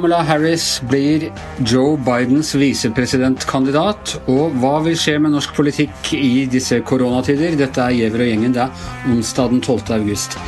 [0.00, 1.26] Kamala Harris blir
[1.60, 4.14] Joe Bidens visepresidentkandidat.
[4.32, 7.52] Og hva vil skje med norsk politikk i disse koronatider?
[7.60, 8.54] Dette er Giæver og gjengen.
[8.56, 9.90] Det er onsdag den 12.
[9.98, 10.38] august.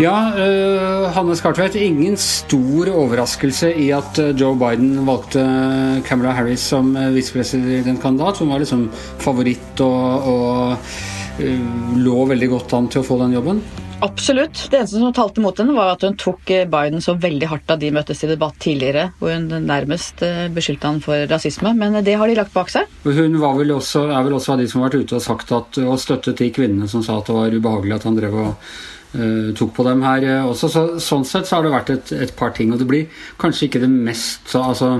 [0.00, 1.76] Ja, uh, Hanne Skartveit.
[1.76, 5.42] Ingen stor overraskelse i at uh, Joe Biden valgte
[6.08, 8.40] Kamala Harris som uh, visepresidentkandidat.
[8.40, 8.86] Hun var liksom
[9.20, 13.60] favoritt og, og lå veldig godt an til å få den jobben.
[14.00, 14.68] Absolutt.
[14.70, 17.64] Det eneste som talte mot henne, var at hun tok eh, Biden så veldig hardt
[17.66, 21.72] da de møttes i debatt tidligere, hvor hun nærmest eh, beskyldte han for rasisme.
[21.78, 22.86] Men det har de lagt bak seg.
[23.02, 25.80] Hun vel også, er vel også av de som har vært ute og sagt at,
[25.82, 28.70] og støttet de kvinnene som sa at det var ubehagelig at han drev og
[29.18, 30.70] uh, tok på dem her også.
[30.70, 32.70] Så, sånn sett så har det vært et, et, par ting.
[32.70, 34.92] Og det blir kanskje ikke det mest så, altså,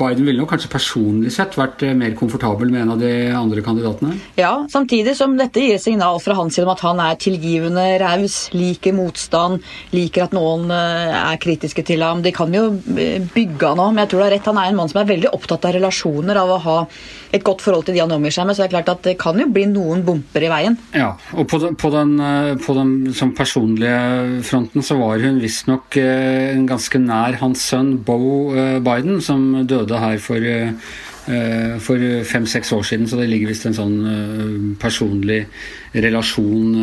[0.00, 3.62] Biden ville nok kanskje personlig sett vært eh, mer komfortabel med en av de andre
[3.64, 4.14] kandidatene?
[4.38, 8.38] Ja, samtidig som dette gir signal fra hans side om at han er tilgivende, raus,
[8.56, 12.24] liker motstand, liker at noen eh, er kritiske til ham.
[12.24, 14.50] De kan jo eh, bygge han men jeg tror det er rett.
[14.52, 16.78] Han er en mann som er veldig opptatt av relasjoner, av å ha
[17.30, 18.56] et godt forhold til de han omgir seg med.
[18.56, 20.78] Så det er klart at det kan jo bli noen bumper i veien.
[20.94, 22.16] Ja, og på den, på den,
[22.62, 25.98] på den sånn personlige fronten så var hun visstnok
[26.70, 28.20] ganske nær hans sønn Bo
[28.50, 30.44] Biden Biden, som døde her for,
[31.80, 33.08] for fem-seks år siden.
[33.08, 35.44] Så det ligger visst en sånn personlig
[35.94, 36.76] relasjon,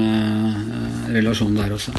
[1.14, 1.96] relasjon der også.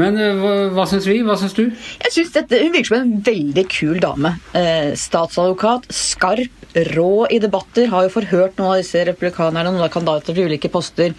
[0.00, 1.20] Men hva, hva syns vi?
[1.26, 1.64] Hva syns du?
[1.70, 4.30] Jeg synes dette, Hun virker som en veldig kul dame.
[4.56, 6.54] Eh, statsadvokat, skarp,
[6.94, 7.86] rå i debatter.
[7.92, 11.10] Har jo forhørt noen av disse republikanerne noen av kandidater til ulike poster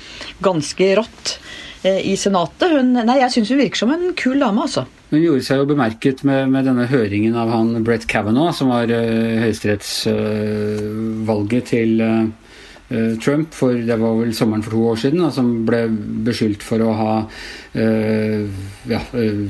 [0.44, 1.26] ganske rått
[1.88, 2.70] eh, i Senatet.
[2.76, 4.84] Hun, nei, Jeg syns hun virker som en kul dame, altså.
[5.12, 8.86] Hun gjorde seg jo bemerket med, med denne høringen av han Brett Kavanaugh, som var
[8.92, 12.26] uh, høyesterettsvalget uh, til uh,
[13.24, 15.80] Trump for det var vel sommeren for to år siden, da, som ble
[16.28, 17.14] beskyldt for å ha
[17.74, 19.00] ja,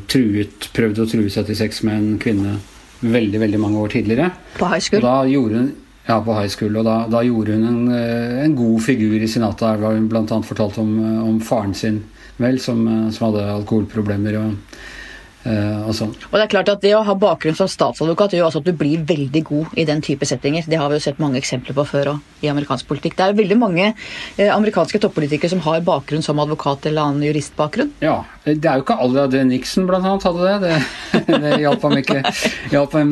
[0.08, 2.54] truet, prøvd å true seg til sex med en kvinne
[3.04, 4.30] veldig veldig mange år tidligere.
[4.56, 5.02] På high school?
[5.02, 5.70] Og da gjorde hun
[6.08, 6.80] ja, på high school.
[6.80, 7.82] Og da, da gjorde hun en,
[8.46, 9.68] en, god figur i senatet.
[9.68, 10.42] Der var hun bl.a.
[10.48, 10.96] fortalt om,
[11.28, 12.06] om, faren sin,
[12.40, 14.40] vel, som, som hadde alkoholproblemer.
[14.40, 15.05] og Eh,
[15.46, 16.14] og sånn.
[16.32, 18.74] Og det er klart at det å ha bakgrunn som statsadvokat gjør også at du
[18.78, 20.66] blir veldig god i den type settinger.
[20.66, 23.18] Det har vi jo sett mange eksempler på før også, i amerikansk politikk.
[23.18, 27.94] Det er veldig mange eh, amerikanske toppolitikere som har bakgrunn som advokat eller annen juristbakgrunn.
[28.04, 29.44] Ja, det er jo ikke alle det.
[29.50, 30.74] Nixon blant annet hadde det.
[31.20, 32.24] Det, det hjalp ham ikke,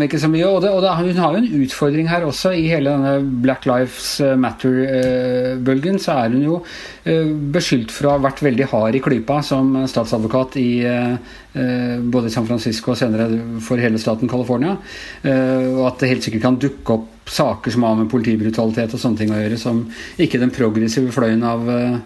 [0.08, 0.50] ikke så mye.
[0.50, 2.56] Og, det, og det, hun har jo en utfordring her også.
[2.58, 6.60] I hele denne Black Lives Matter-bølgen så er hun jo
[7.06, 12.00] eh, beskyldt for å ha vært veldig hard i klypa som statsadvokat i eh, Eh,
[12.24, 13.28] både i San Francisco og senere
[13.64, 14.78] for hele staten California.
[15.24, 19.02] Eh, og at det helt sikkert kan dukke opp saker som har med politibrutalitet og
[19.02, 19.84] sånne ting å gjøre, som
[20.20, 21.98] ikke den progressive fløyen av eh,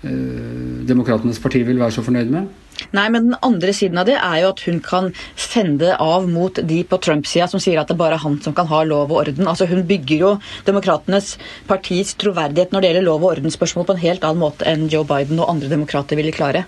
[0.00, 2.48] Demokratenes parti vil være så fornøyd med.
[2.96, 6.56] Nei, men den andre siden av det er jo at hun kan fende av mot
[6.56, 9.26] de på Trump-sida som sier at det bare er han som kan ha lov og
[9.26, 9.50] orden.
[9.50, 10.32] Altså Hun bygger jo
[10.64, 11.34] Demokratenes
[11.68, 15.04] partis troverdighet når det gjelder lov og ordensspørsmål på en helt annen måte enn Joe
[15.04, 16.64] Biden og andre demokrater ville klare.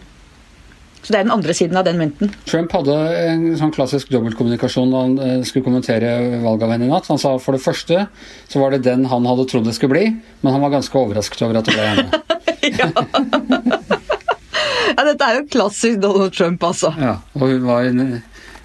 [1.02, 2.30] Så det er den andre siden av den mynten.
[2.46, 6.12] Trump hadde en sånn klassisk dobbeltkommunikasjon da han eh, skulle kommentere
[6.44, 7.08] valget av henne i natt.
[7.10, 8.04] Han sa for det første
[8.46, 10.04] så var det den han hadde trodd det skulle bli,
[10.42, 12.22] men han var ganske overrasket over at det ble henne.
[12.78, 12.90] ja.
[14.94, 16.94] ja, dette er jo klassisk Donald Trump, altså.
[17.02, 17.90] Ja, og hun var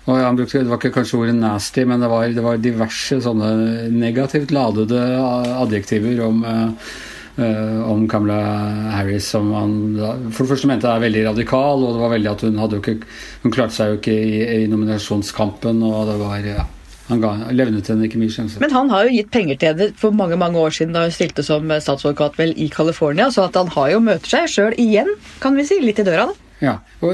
[0.08, 3.18] og han brukte, Det var ikke kanskje ordet nasty, men det var, det var diverse
[3.24, 5.02] sånne negativt ladede
[5.58, 6.94] adjektiver om uh,
[7.38, 8.38] om Kamala
[8.96, 9.74] Harris som han
[10.34, 12.81] for det første mente er veldig radikal, og det var veldig at hun hadde jo
[12.81, 12.96] ikke
[13.44, 16.66] Hun klarte seg jo ikke i, i nominasjonskampen, og det var ja,
[17.08, 18.59] han ga, levnet henne ikke mye sjanse.
[18.59, 21.14] Men han har jo gitt penger til henne for mange mange år siden da hun
[21.16, 25.14] stilte som statsadvokat vel i California, så at han har jo møter seg sjøl igjen,
[25.44, 26.28] kan vi si, litt i døra.
[26.31, 26.44] da.
[26.58, 26.74] Ja,
[27.06, 27.14] og,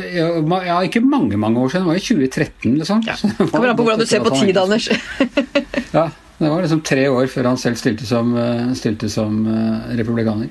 [0.64, 2.78] ja, ikke mange mange år siden, det var i 2013.
[2.80, 3.02] liksom.
[3.04, 3.18] Ja.
[3.52, 4.88] Kommer an på hvordan du ser på tid, Anders.
[5.92, 6.08] ja,
[6.40, 10.50] det var liksom tre år før han selv stilte som, eh, stilte som uh, republikaner.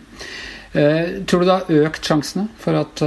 [0.72, 3.03] Uh, tror du det har økt sjansene for at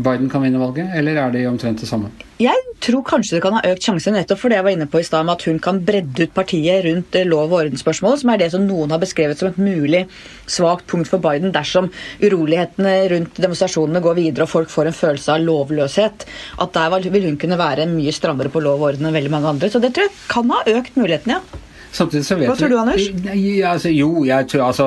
[0.00, 2.10] Biden kan vinne valget, eller er de omtrent det samme?
[2.40, 5.02] Jeg tror kanskje det kan ha økt sjansen, nettopp for det jeg var inne på
[5.02, 8.40] i stad, med at hun kan bredde ut partiet rundt lov- og ordensspørsmål, som er
[8.40, 10.06] det som noen har beskrevet som et mulig
[10.48, 11.90] svakt punkt for Biden dersom
[12.22, 16.28] urolighetene rundt demonstrasjonene går videre og folk får en følelse av lovløshet.
[16.64, 19.52] At der vil hun kunne være mye strammere på lov og orden enn veldig mange
[19.52, 19.68] andre.
[19.68, 21.66] Så det tror jeg kan ha økt mulighetene, ja.
[21.92, 23.08] Samtidig så vet Hva tror du, Anders?
[23.34, 24.86] Ja, altså, jo, jeg tror altså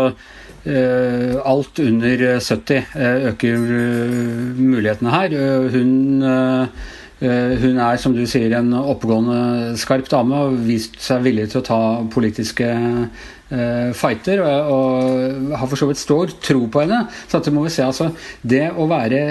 [0.63, 5.38] alt under 70 uh, øker uh, mulighetene her.
[5.74, 6.69] hun,
[7.63, 11.68] hun er, som du sier, en oppegående, skarp dame og vist seg villig til å
[11.68, 11.80] ta
[12.12, 12.68] politiske
[13.94, 17.04] fighter, og, har for så vidt stor tro på henne.
[17.30, 18.10] Så at må vi se, altså,
[18.42, 19.21] Det å være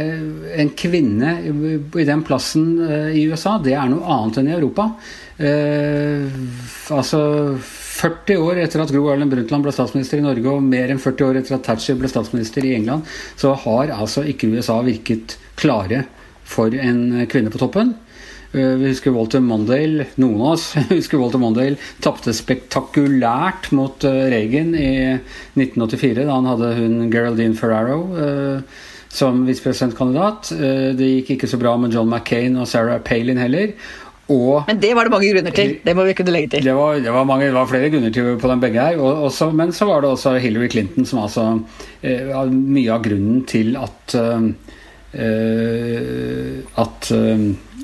[0.63, 2.65] en kvinne i den plassen
[3.13, 4.89] i USA, det er noe annet enn i Europa.
[5.43, 6.29] Uh,
[6.95, 7.23] altså
[8.03, 11.29] 40 år etter at Gro Harlem Brundtland ble statsminister i Norge, og mer enn 40
[11.29, 13.07] år etter at Thatcher ble statsminister i England,
[13.39, 16.05] så har altså ikke USA virket klare
[16.43, 17.95] for en kvinne på toppen.
[18.53, 24.25] Eh, vi husker Walter Mondale, noen av oss husker Walter Mondale tapte spektakulært mot eh,
[24.35, 24.93] Reagan i
[25.57, 28.83] 1984, da han hadde hun Geraldine Ferraro eh,
[29.13, 30.55] som visepresidentkandidat.
[30.97, 33.75] Det gikk ikke så bra med John McCain og Sarah Palin heller.
[34.33, 35.77] Og, men det var det mange grunner til.
[35.85, 36.67] Det må vi kunne legge til.
[36.67, 39.01] Det var, det var, mange, det var flere grunner til på dem begge her.
[39.01, 41.49] Og, også, men så var det også Hillary Clinton som altså
[42.01, 44.53] eh, Mye av grunnen til at eh,
[45.13, 47.39] at Eh,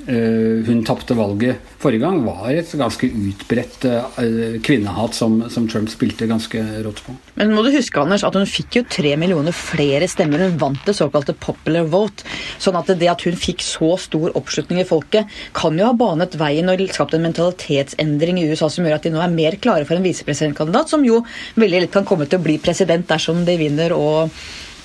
[0.09, 6.29] hun tapte valget forrige gang, var et ganske utbredt eh, kvinnehat som, som, Trump spilte
[6.31, 7.13] ganske rått på.
[7.37, 10.47] Men må du huske Anders, at hun fikk jo tre millioner flere stemmer.
[10.47, 12.25] Hun vant det såkalte popular vote.
[12.59, 16.39] sånn at det at hun fikk så stor oppslutning i folket, kan jo ha banet
[16.41, 19.85] veien og skapt en mentalitetsendring i USA som gjør at de nå er mer klare
[19.85, 21.21] for en visepresidentkandidat, som jo
[21.59, 24.33] veldig lett kan komme til å bli president dersom de vinner og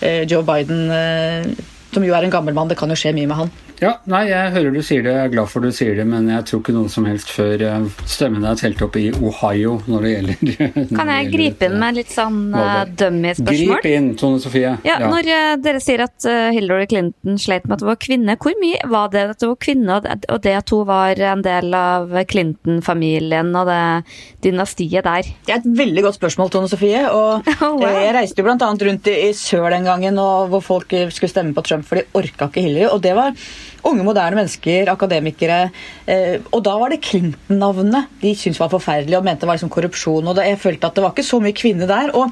[0.03, 0.89] eh, Joe Biden,
[1.93, 3.53] som jo er en gammel mann, det kan jo skje mye med han.
[3.83, 6.29] Ja, nei, jeg hører du sier det, jeg er glad for du sier det, men
[6.31, 10.05] jeg tror ikke noe som helst før eh, stemmen er telt opp i Ohio når
[10.05, 13.73] det gjelder Kan jeg gripe inn med litt sånn uh, dummy-spørsmål?
[13.73, 14.75] Grip inn, Tone Sofie.
[14.87, 15.09] Ja, ja.
[15.11, 18.55] Når uh, dere sier at uh, Hillary Clinton sleit med at hun var kvinne, hvor
[18.61, 22.15] mye var det at hun var kvinne, og det at hun var en del av
[22.31, 23.81] Clinton-familien og det
[24.45, 25.33] dynastiet der?
[25.43, 27.03] Det er et veldig godt spørsmål, Tone Sofie.
[27.09, 27.91] Og oh, wow.
[27.91, 28.71] jeg reiste jo bl.a.
[28.87, 32.07] rundt i, i sør den gangen og hvor folk skulle stemme på Trump, for de
[32.15, 32.89] orka ikke Hillary.
[32.93, 33.33] og det var
[33.89, 35.61] unge, moderne mennesker, akademikere.
[36.07, 39.73] Eh, og da var det Clinton-navnet de syntes var forferdelig og mente det var liksom
[39.73, 40.27] korrupsjon.
[40.27, 42.15] og Jeg følte at det var ikke så mye kvinner der.
[42.15, 42.31] og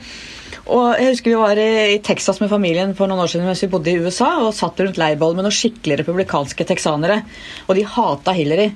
[0.71, 3.67] og jeg husker Vi var i Texas med familien for noen år siden mens vi
[3.71, 7.23] bodde i USA og satt rundt leirbålet med noen skikkelig republikanske texanere.
[7.67, 8.69] Og de hata Hillary.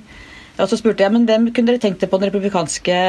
[0.56, 3.00] Og så spurte jeg men hvem kunne dere tenkt dere på den republikanske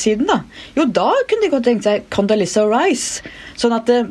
[0.00, 0.26] siden.
[0.30, 0.40] da?
[0.76, 3.22] Jo, da kunne de godt tenkt seg Condoleezza Rice.
[3.60, 4.08] Sånn at eh,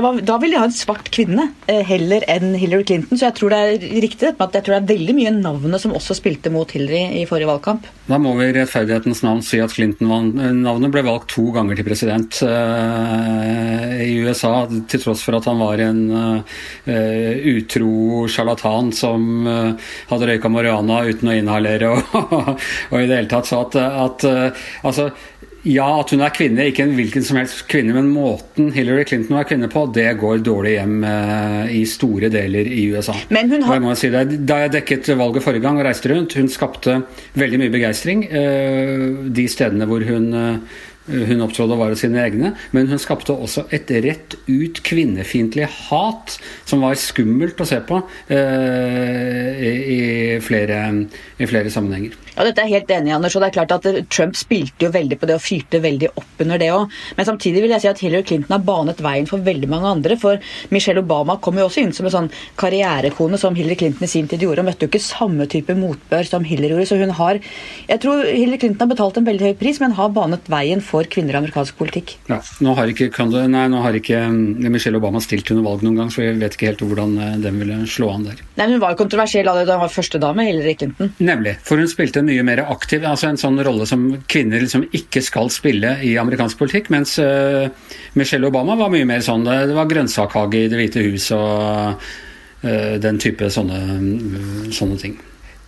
[0.00, 3.18] var, Da ville de ha en svart kvinne eh, heller enn Hillary Clinton.
[3.18, 5.96] Så jeg tror det er riktig at jeg tror det er veldig mye navnet som
[5.96, 7.88] også spilte mot Hillary i forrige valgkamp.
[8.08, 12.40] Da må vi i rettferdighetens navn si at Clinton-navnet ble valgt to ganger til president
[12.42, 14.52] i USA,
[14.90, 16.00] til tross for at han var en
[17.52, 22.21] utro sjarlatan som hadde røyka marihuana uten å inhalere og
[22.90, 24.26] og i det hele tatt så at, at
[24.82, 25.10] altså
[25.62, 29.36] ja, at hun er kvinne, ikke en hvilken som helst kvinne, men måten Hillary Clinton
[29.36, 33.14] var kvinne på, det går dårlig hjem eh, i store deler i USA.
[33.30, 33.78] Men hun har...
[33.92, 36.98] jeg si det, da jeg dekket valget forrige gang og reiste rundt, hun skapte
[37.38, 42.52] veldig mye begeistring eh, de stedene hvor hun eh, hun opptrådte og var sine egne,
[42.70, 46.36] men hun skapte også et rett ut kvinnefiendtlig hat
[46.68, 47.98] som var skummelt å se på
[48.30, 50.00] eh, i,
[50.44, 50.78] flere,
[51.38, 52.14] i, flere, sammenhenger.
[52.36, 53.34] Ja, Dette er jeg helt enig i, Anders.
[53.36, 56.44] og det er klart at Trump spilte jo veldig på det og fyrte veldig opp
[56.44, 56.94] under det òg.
[57.18, 60.16] Men samtidig vil jeg si at Hillary Clinton har banet veien for veldig mange andre.
[60.20, 60.38] For
[60.72, 64.30] Michelle Obama kom jo også inn som en sånn karrierekone som Hillary Clinton i sin
[64.30, 66.88] tid gjorde, og møtte jo ikke samme type motbør som Hillary gjorde.
[66.92, 70.14] Så hun har Jeg tror Hillary Clinton har betalt en veldig høy pris, men har
[70.14, 72.14] banet veien for for kvinner i amerikansk politikk.
[72.28, 73.08] Ja, nå har ikke,
[73.50, 76.56] nei, nå har ikke mm, Michelle Obama stilt under valg noen gang, så jeg vet
[76.56, 78.42] ikke helt hvordan eh, den ville slå an der.
[78.58, 81.12] Nei, men Hun var jo kontroversiell da hun var førstedame, Hillary Clinton.
[81.22, 81.56] Nemlig.
[81.66, 85.50] For hun spilte mye mer aktiv, altså en sånn rolle som kvinner liksom ikke skal
[85.54, 87.68] spille i amerikansk politikk, mens uh,
[88.18, 92.94] Michelle Obama var mye mer sånn Det var grønnsakhage i Det hvite hus og uh,
[93.02, 95.20] den type sånne, uh, sånne ting.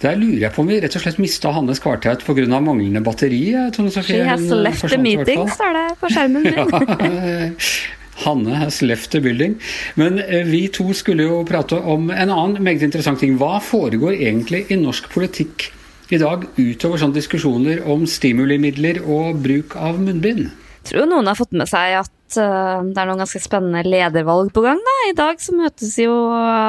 [0.05, 2.45] Der lurer jeg på om vi rett og slett mista Hannes Skvarteit pga.
[2.61, 3.55] manglende batteri.
[3.73, 4.21] Tone Sofie.
[4.21, 7.55] She has left the meeting, står det på skjermen min.
[8.25, 9.57] Hanne has left the building.
[9.97, 13.39] Men eh, vi to skulle jo prate om en annen meget interessant ting.
[13.41, 15.71] Hva foregår egentlig i norsk politikk
[16.13, 20.53] i dag, utover sånne diskusjoner om stimulimidler og bruk av munnbind?
[20.85, 24.65] Tror noen har fått med seg at uh, det er noen ganske spennende ledervalg på
[24.65, 24.81] gang.
[24.85, 24.95] Da.
[25.09, 26.13] I dag så møtes jo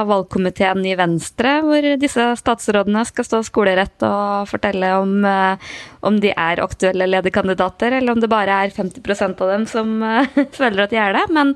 [0.09, 5.75] valgkomiteen i Venstre, hvor disse statsrådene skal stå skolerett og fortelle om, uh,
[6.07, 10.37] om de er aktuelle lederkandidater, eller om det bare er 50% av dem som uh,
[10.59, 11.25] føler at de er det.
[11.35, 11.55] Men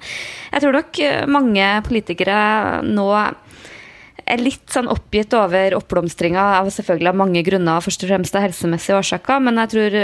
[0.52, 1.04] jeg tror nok
[1.40, 2.42] mange politikere
[2.88, 3.12] nå
[4.30, 9.00] er litt sånn oppgitt over oppblomstringa av selvfølgelig mange grunner, først og fremst av helsemessige
[9.00, 9.98] årsaker, men jeg tror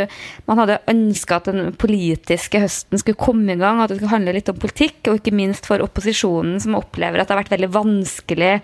[0.49, 4.35] man hadde ønska at den politiske høsten skulle komme i gang, at det skulle handle
[4.37, 7.73] litt om politikk, og ikke minst for opposisjonen, som opplever at det har vært veldig
[7.75, 8.55] vanskelig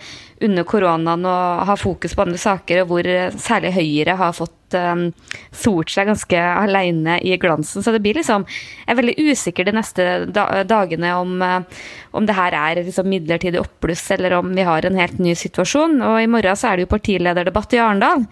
[0.41, 1.37] under koronaen å
[1.69, 5.07] ha fokus på andre saker, og hvor særlig Høyre har fått um,
[5.51, 7.83] sort seg ganske alene i glansen.
[7.83, 11.83] Så det blir liksom Jeg er veldig usikker de neste dagene om, uh,
[12.17, 16.01] om det her er liksom midlertidig oppbluss, eller om vi har en helt ny situasjon.
[16.01, 18.27] Og i morgen så er det jo partilederdebatt i Arendal.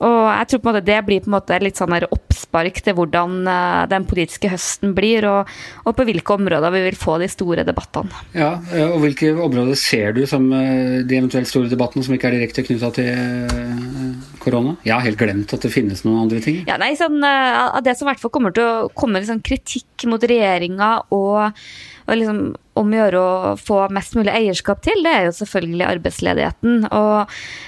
[0.00, 2.96] Og jeg tror på en måte det blir på en måte litt sånn oppspark til
[2.96, 5.50] hvordan uh, den politiske høsten blir, og,
[5.84, 8.24] og, på hvilke områder vi vil få de store debattene.
[8.32, 8.54] Ja,
[8.88, 12.64] og Hvilke områder ser du som uh, de eventuelt store debattene som ikke er direkte
[12.64, 14.76] knytta til korona?
[14.86, 16.62] Jeg har helt glemt at det finnes noen andre ting.
[16.70, 20.08] Ja, nei, sånn, Av det som i hvert fall kommer til å komme liksom kritikk
[20.08, 21.60] mot regjeringa og
[22.10, 22.42] og liksom
[22.80, 26.86] om å gjøre å få mest mulig eierskap til, det er jo selvfølgelig arbeidsledigheten.
[26.96, 27.16] Og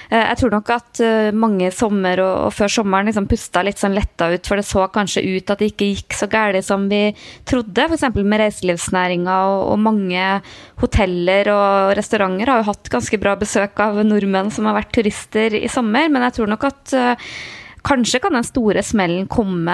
[0.09, 3.81] eh, jeg tror nok at eh, mange sommer og, og før sommeren liksom pusta litt
[3.81, 6.87] sånn letta ut, for det så kanskje ut at det ikke gikk så galt som
[6.91, 7.01] vi
[7.49, 8.07] trodde, f.eks.
[8.19, 9.39] med reiselivsnæringa.
[9.53, 10.29] Og, og, mange
[10.81, 15.59] hoteller og restauranter har jo hatt ganske bra besøk av nordmenn som har vært turister
[15.59, 17.35] i sommer, men jeg tror nok at eh,
[17.83, 19.73] Kanskje kan den store smellen komme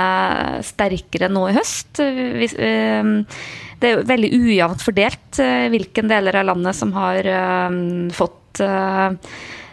[0.65, 1.99] sterkere nå i høst.
[2.01, 2.55] Hvis,
[3.79, 7.79] det er veldig ujevnt fordelt uh, hvilken deler av landet som har uh,
[8.15, 9.13] fått uh,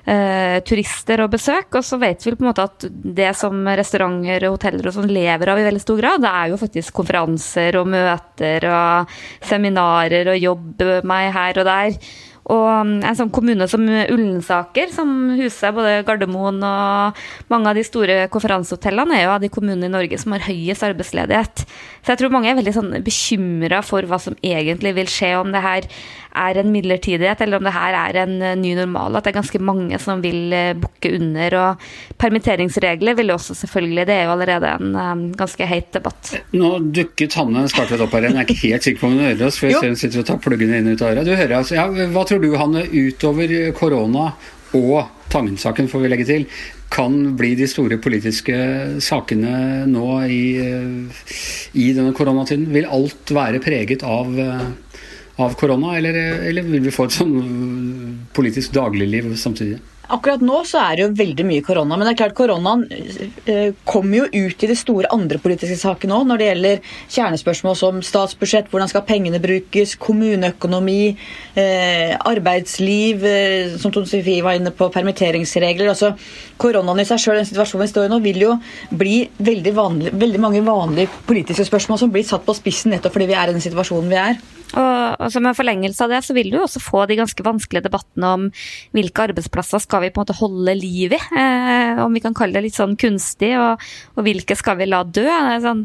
[0.07, 1.67] turister og besøk.
[1.75, 5.51] Og så vet vi på en måte at det som restauranter hoteller og sånn lever
[5.51, 10.39] av i veldig stor grad, det er jo faktisk konferanser og møter og seminarer og
[10.39, 11.99] jobb meg her og der.
[12.47, 17.83] Og um, en sånn kommune som Ullensaker, som huser både Gardermoen og mange av de
[17.87, 21.65] store konferansehotellene, er jo av de kommunene i Norge som har høyest arbeidsledighet.
[22.07, 25.51] Så jeg tror mange er veldig sånn bekymra for hva som egentlig vil skje, om
[25.51, 25.89] det her
[26.37, 29.17] er en midlertidighet, eller om det her er en eh, ny normal.
[29.17, 31.57] At det er ganske mange som vil eh, bukke under.
[31.59, 31.87] Og
[32.23, 36.35] permitteringsregler vil også selvfølgelig Det er jo allerede en um, ganske heit debatt.
[36.55, 38.39] Nå dukket Hanne Skartvedt opp her igjen.
[38.39, 40.23] Jeg er ikke helt sikker på om hun hører oss, for jeg ser hun sitter
[40.23, 41.27] og tar pluggene inn ut av øret.
[41.27, 44.31] Du hører altså, ja, Hva tror du, Hanne, utover korona
[44.75, 46.45] og Tangen-saken, får vi legge til,
[46.91, 48.55] kan bli de store politiske
[49.03, 50.43] sakene nå i,
[51.75, 52.69] i denne koronatiden?
[52.75, 54.31] Vil alt være preget av
[55.37, 56.17] av korona, eller,
[56.49, 57.35] eller vil vi få et sånn
[58.37, 59.83] politisk dagligliv samtidig?
[60.07, 62.85] Akkurat nå så er det jo veldig mye korona, men det er klart koronaen
[63.51, 67.79] eh, kommer jo ut i de store andre politiske sakene òg, når det gjelder kjernespørsmål
[67.81, 71.01] som statsbudsjett, hvordan skal pengene brukes, kommuneøkonomi,
[71.59, 75.91] eh, arbeidsliv, eh, som Tone Sofie var inne på, permitteringsregler.
[75.91, 76.15] altså
[76.57, 78.55] Koronaen i seg sjøl, den situasjonen vi står i nå, vil jo
[78.95, 83.33] bli veldig, vanlig, veldig mange vanlige politiske spørsmål som blir satt på spissen nettopp fordi
[83.33, 84.39] vi er i den situasjonen vi er.
[84.75, 87.45] Og, og som en forlengelse av det, så vil du jo også få de ganske
[87.47, 88.47] vanskelige debattene om
[88.97, 91.21] hvilke arbeidsplasser skal vi på en måte holde liv i.
[91.43, 93.83] Eh, om vi kan kalle det litt sånn kunstig, og,
[94.17, 95.27] og hvilke skal vi la dø.
[95.63, 95.85] Sånn,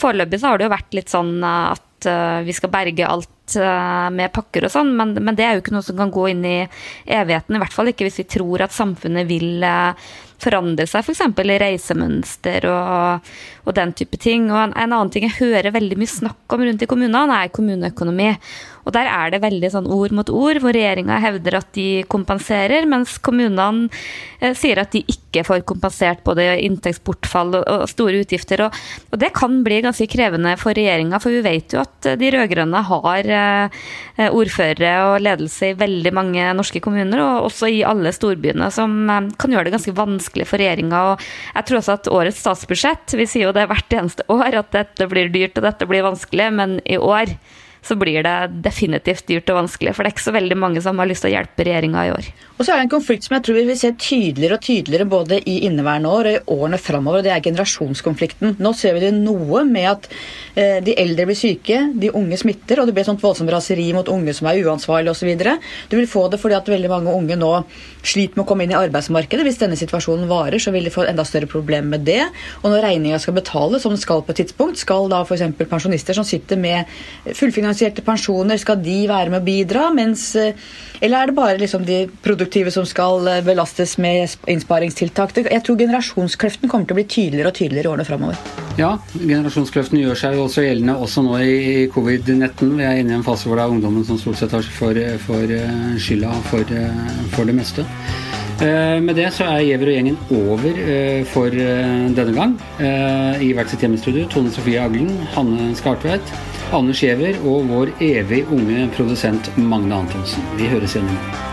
[0.00, 4.08] Foreløpig så har det jo vært litt sånn at uh, vi skal berge alt uh,
[4.14, 6.44] med pakker og sånn, men, men, det er jo ikke noe som kan gå inn
[6.46, 6.58] i
[7.06, 7.56] evigheten.
[7.56, 9.92] I hvert fall ikke hvis vi tror at samfunnet vil uh,
[10.42, 11.22] forandre seg, f.eks.
[11.26, 13.30] i reisemønster og,
[13.64, 14.48] og, den type ting.
[14.50, 17.54] Og en, en, annen ting jeg hører veldig mye snakk om rundt i kommunene, er
[17.54, 18.30] kommuneøkonomi.
[18.86, 22.86] Og der er det veldig sånn ord mot ord, hvor regjeringa hevder at de kompenserer,
[22.88, 23.90] mens kommunene
[24.40, 28.64] eh, sier at de ikke får kompensert både inntektsbortfall og, og store utgifter.
[28.66, 28.78] Og,
[29.10, 32.82] og, det kan bli ganske krevende for regjeringa, for vi vet jo at de rød-grønne
[32.88, 33.80] har eh,
[34.30, 39.30] ordførere og ledelse i veldig mange norske kommuner, og også i alle storbyene, som eh,
[39.40, 41.02] kan gjøre det ganske vanskelig for regjeringa.
[41.54, 45.08] Jeg tror også at årets statsbudsjett, vi sier jo det hvert eneste år, at dette
[45.10, 47.34] blir dyrt og dette blir vanskelig, men i år
[47.82, 49.94] så blir det definitivt dyrt og vanskelig.
[49.96, 52.12] For det er ikke så veldig mange som har lyst til å hjelpe regjeringa i
[52.14, 52.30] år.
[52.60, 55.08] Og så er det en konflikt som jeg tror vi vil se tydeligere og tydeligere
[55.08, 58.58] både i inneværende år og i årene framover, og det er generasjonskonflikten.
[58.60, 60.08] Nå ser vi det noe med at
[60.54, 63.88] eh, de eldre blir syke, de unge smitter, og det blir et sånt voldsomt raseri
[63.96, 65.30] mot unge som er uansvarlige osv.
[65.88, 67.52] Du vil få det fordi at veldig mange unge nå
[68.04, 69.46] sliter med å komme inn i arbeidsmarkedet.
[69.46, 72.22] Hvis denne situasjonen varer, så vil de få enda større problem med det.
[72.60, 75.46] Og når regninga skal betales, som den skal på et tidspunkt, skal da f.eks.
[75.64, 76.88] pensjonister som sitter med
[77.70, 79.90] fullfinansierte pensjoner, skal de være med å bidra?
[79.94, 80.54] Mens, eh,
[81.00, 85.36] eller er det bare liksom de produktive som skal eh, belastes med innsparingstiltak?
[85.36, 88.36] Jeg tror generasjonskløften kommer til å bli tydeligere og tydeligere i årene framover.
[88.78, 92.76] Ja, generasjonskløften gjør seg også gjeldende også nå i covid-19.
[92.78, 94.98] Vi er inne i en fase hvor det er ungdommen som stort sett har for,
[95.26, 96.76] for eh, skylda for,
[97.34, 97.86] for det meste.
[98.60, 100.74] Med det så er Giæver og gjengen over
[101.32, 102.52] for denne gang.
[103.40, 106.34] I hvert sitt hjemmestudio Tone Sofie Aglen, Hanne Skartvedt,
[106.72, 110.42] Anders Giæver og vår evig unge produsent Magne Antonsen.
[110.58, 111.49] Vi høres igjen i morgen.